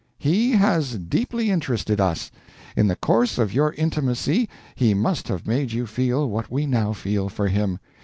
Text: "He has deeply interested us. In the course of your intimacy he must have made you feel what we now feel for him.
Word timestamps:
"He 0.17 0.53
has 0.53 0.95
deeply 0.97 1.51
interested 1.51 1.99
us. 2.01 2.31
In 2.75 2.87
the 2.87 2.95
course 2.95 3.37
of 3.37 3.53
your 3.53 3.71
intimacy 3.73 4.49
he 4.73 4.95
must 4.95 5.27
have 5.27 5.45
made 5.45 5.73
you 5.73 5.85
feel 5.85 6.27
what 6.27 6.49
we 6.49 6.65
now 6.65 6.91
feel 6.91 7.29
for 7.29 7.47
him. 7.49 7.77